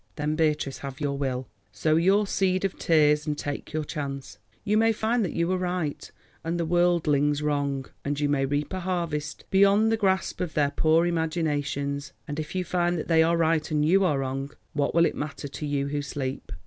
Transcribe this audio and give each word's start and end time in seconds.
Then, 0.15 0.35
Beatrice, 0.35 0.79
have 0.79 0.99
your 0.99 1.15
will, 1.15 1.47
sow 1.71 1.95
your 1.95 2.25
seed 2.25 2.65
of 2.65 2.75
tears, 2.79 3.27
and 3.27 3.37
take 3.37 3.71
your 3.71 3.83
chance. 3.83 4.39
You 4.63 4.75
may 4.75 4.93
find 4.93 5.23
that 5.23 5.33
you 5.35 5.47
were 5.47 5.59
right 5.59 6.11
and 6.43 6.59
the 6.59 6.65
worldlings 6.65 7.43
wrong, 7.43 7.85
and 8.03 8.19
you 8.19 8.27
may 8.27 8.47
reap 8.47 8.73
a 8.73 8.79
harvest 8.79 9.45
beyond 9.51 9.91
the 9.91 9.97
grasp 9.97 10.41
of 10.41 10.55
their 10.55 10.71
poor 10.71 11.05
imaginations. 11.05 12.13
And 12.27 12.39
if 12.39 12.55
you 12.55 12.63
find 12.65 12.97
that 12.97 13.09
they 13.09 13.21
are 13.21 13.37
right 13.37 13.69
and 13.69 13.85
you 13.85 14.03
are 14.03 14.17
wrong, 14.17 14.49
what 14.73 14.95
will 14.95 15.05
it 15.05 15.13
matter 15.13 15.47
to 15.47 15.67
you 15.67 15.89
who 15.89 16.01
sleep? 16.01 16.51